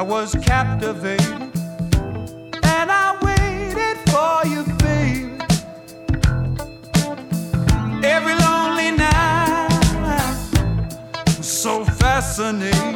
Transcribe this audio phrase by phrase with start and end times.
[0.00, 1.30] I was captivated.
[2.62, 5.36] And I waited for you, baby.
[8.02, 9.68] Every lonely night
[10.00, 12.89] was so fascinating.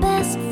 [0.00, 0.43] Best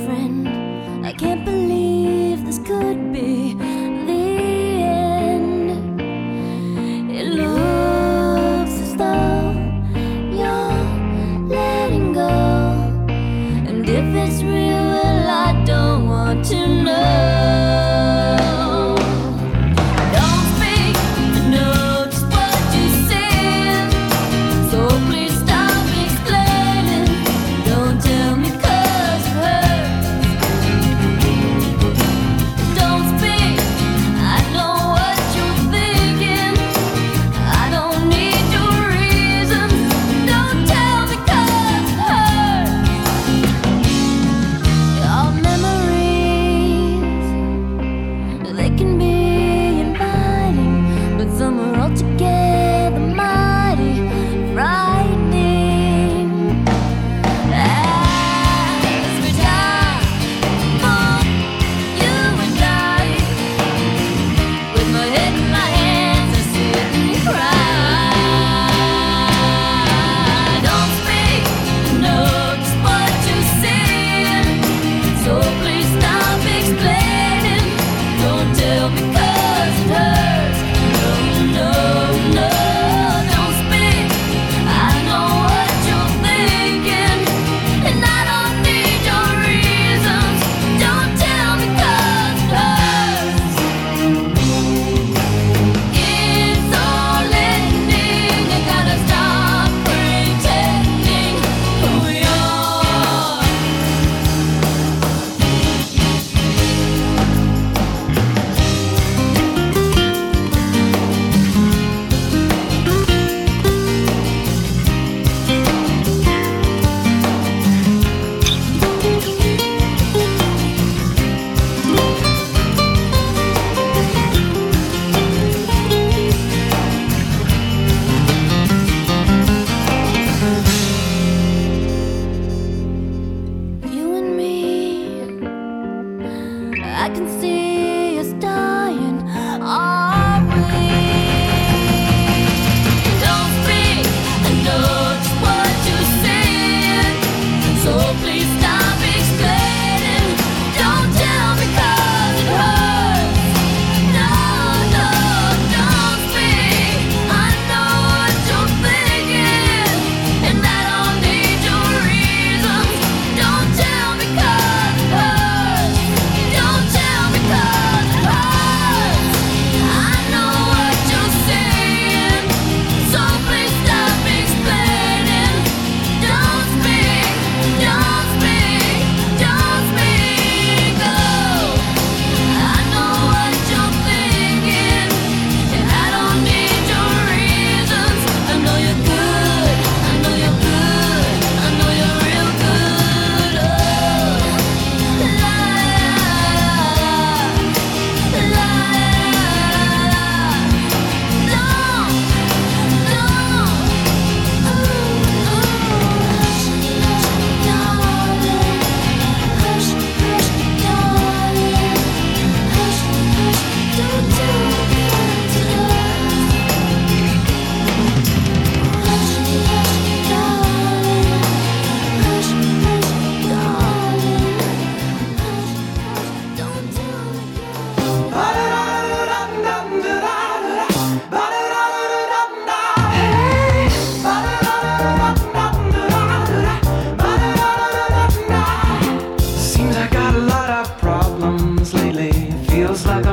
[241.94, 242.32] lately
[242.68, 243.31] feels like a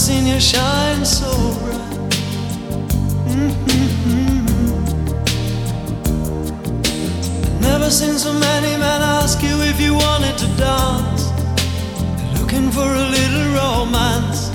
[0.00, 1.30] I've seen you shine so
[1.60, 2.10] bright.
[3.28, 4.80] Mm-hmm.
[7.60, 11.30] Never seen so many men ask you if you wanted to dance.
[12.40, 14.48] Looking for a little romance.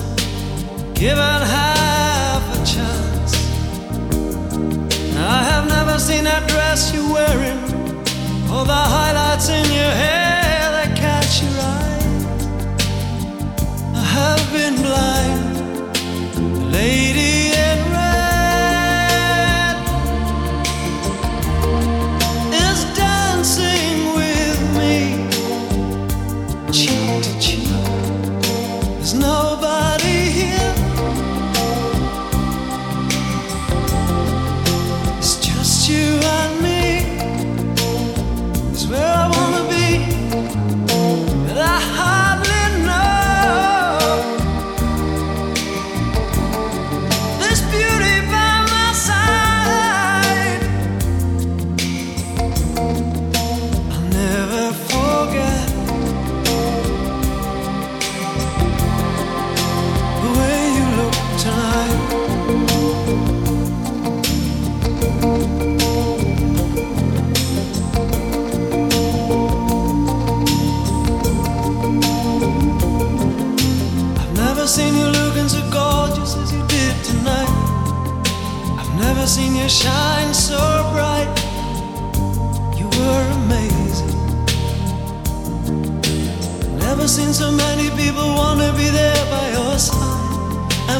[0.95, 3.35] Give out half a chance.
[5.15, 7.59] I have never seen that dress you're wearing,
[8.51, 10.64] or the highlights in your hair.
[14.15, 17.24] have been blind, lady.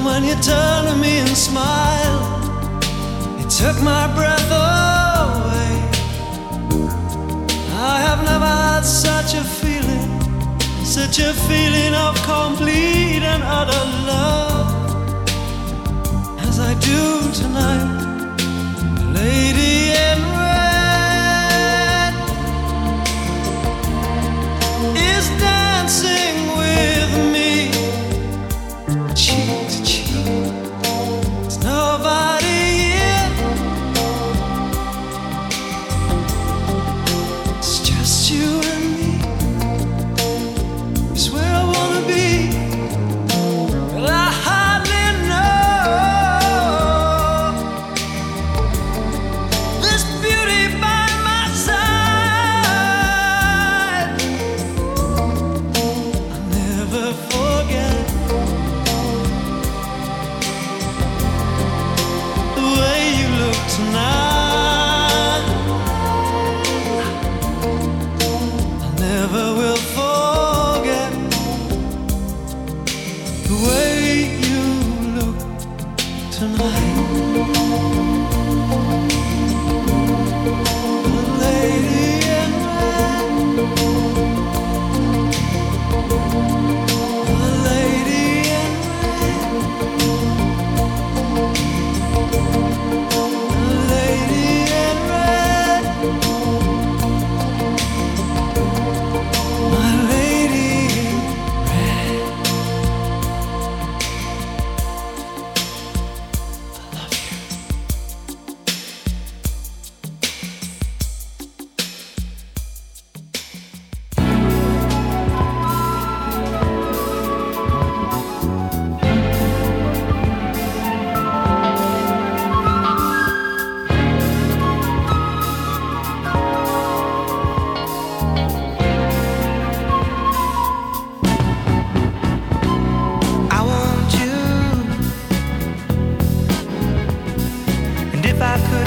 [0.05, 2.43] when you turned to me and smiled,
[3.41, 5.73] it took my breath away.
[7.91, 10.09] I have never had such a feeling,
[10.85, 14.34] such a feeling of complete and utter love.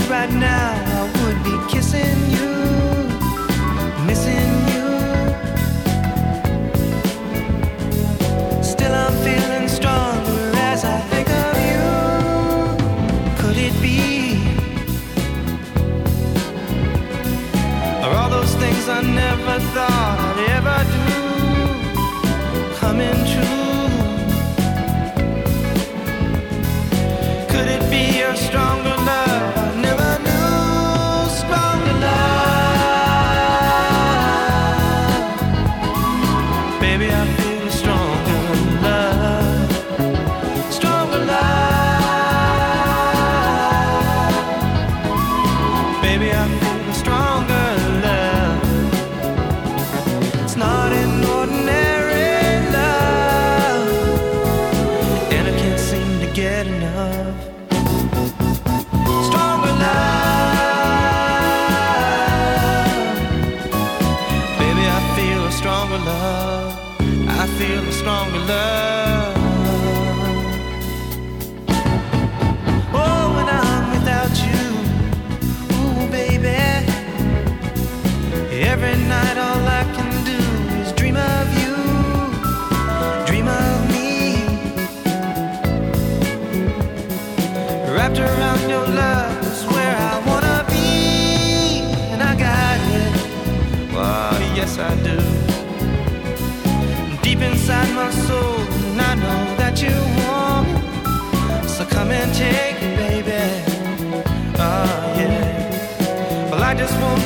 [0.09, 2.49] right now, I would be kissing you,
[4.07, 4.87] missing you.
[8.63, 11.85] Still, I'm feeling stronger as I think of you.
[13.39, 13.99] Could it be?
[18.03, 23.58] Are all those things I never thought I'd ever do coming true?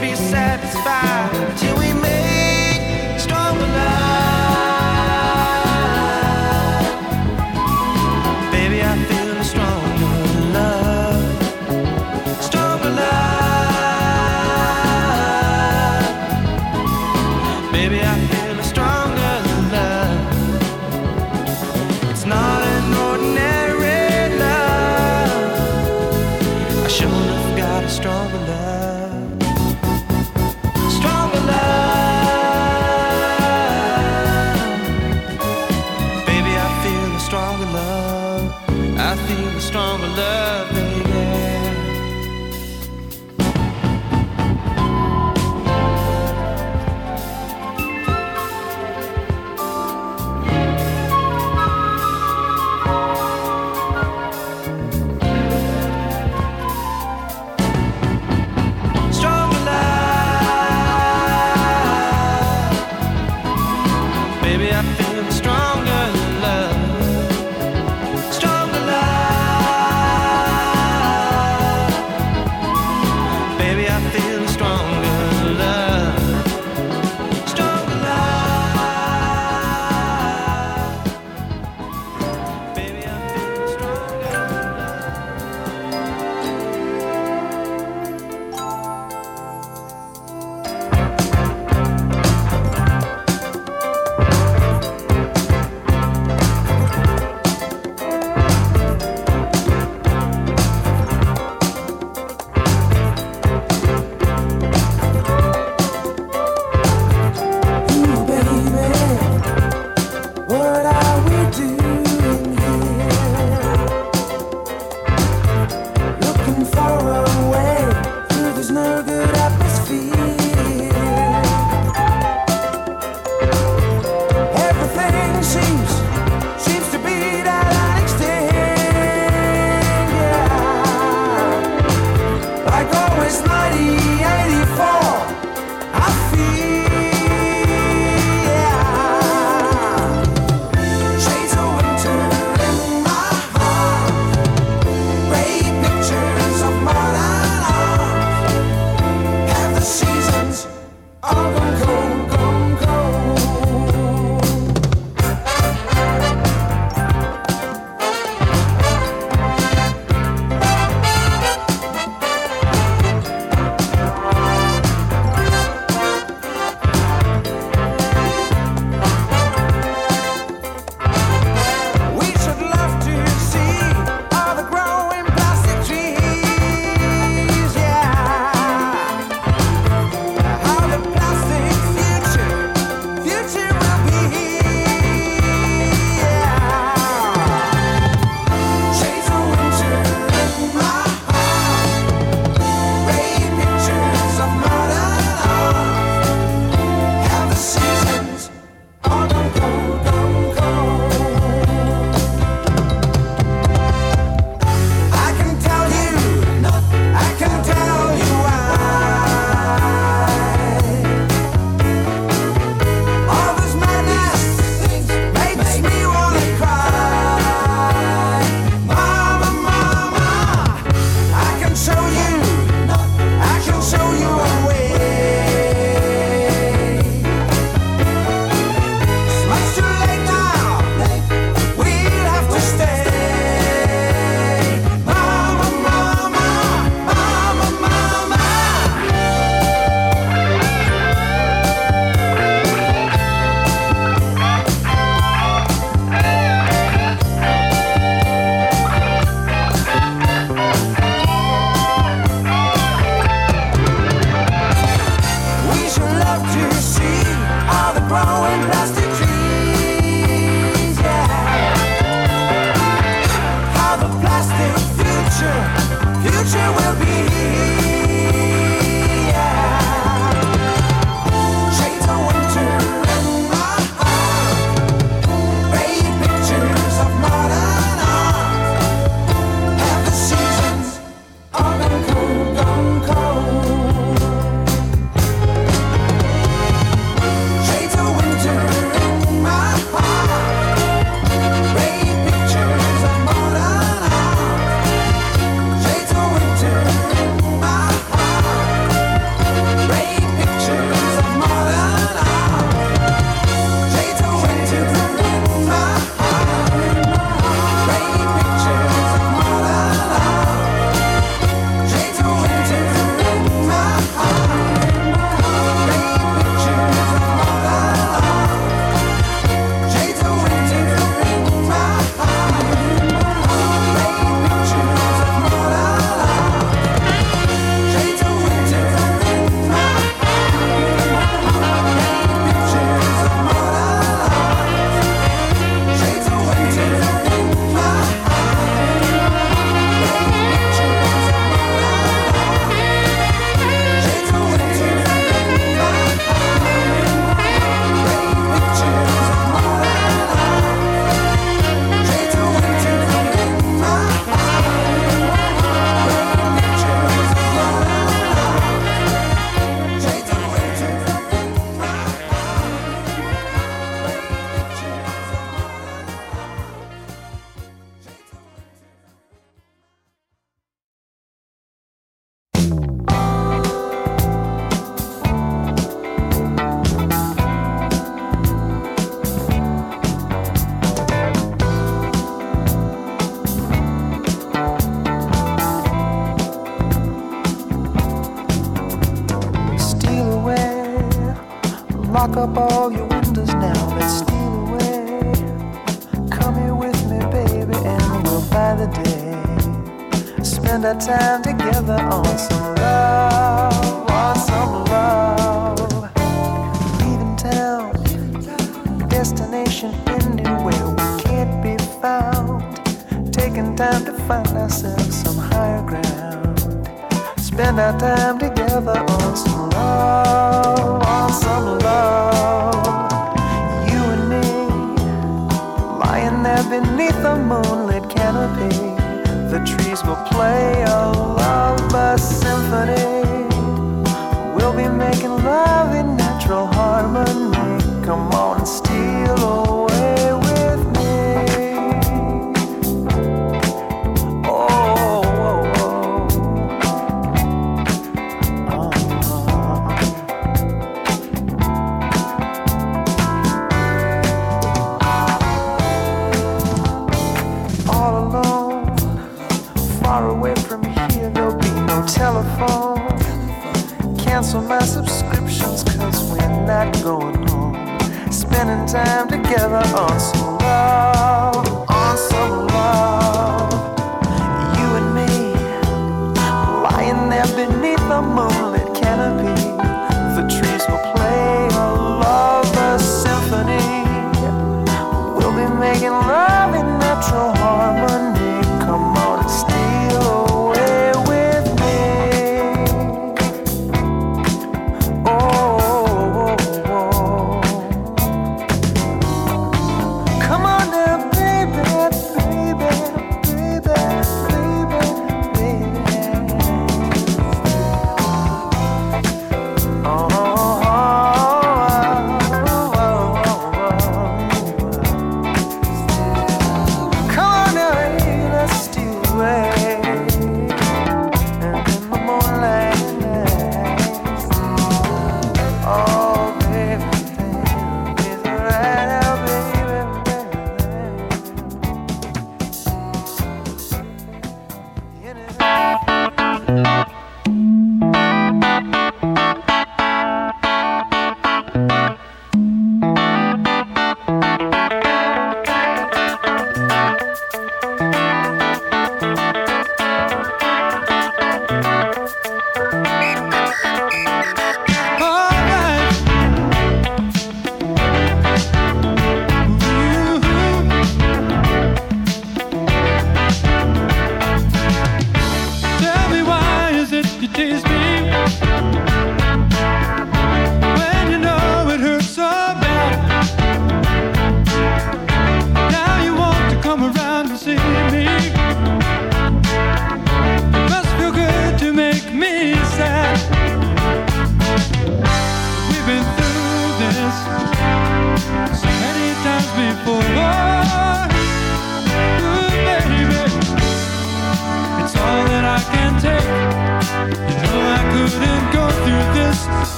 [0.00, 0.69] be sad.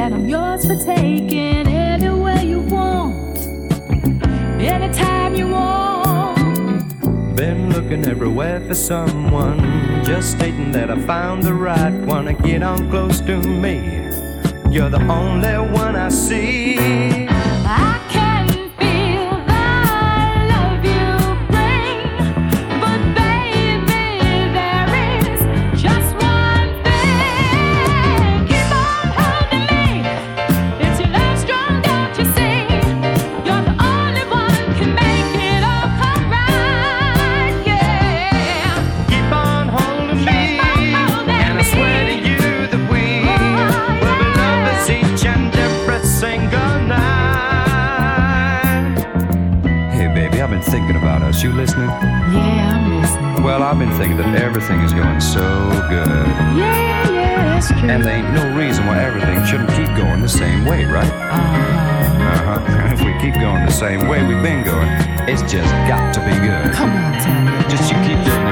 [0.00, 3.36] that I'm yours for taking anywhere you want,
[4.58, 7.36] anytime you want.
[7.36, 9.58] Been looking everywhere for someone,
[10.02, 13.76] just stating that I found the right one to get on close to me.
[14.70, 16.78] You're the only one I see.
[60.70, 61.10] way, right?
[61.10, 62.54] Uh-huh.
[62.54, 62.94] Uh-huh.
[62.94, 64.88] if we keep going the same way we've been going,
[65.28, 66.72] it's just got to be good.
[66.72, 67.68] Come on, Tango.
[67.68, 68.49] Just you keep doing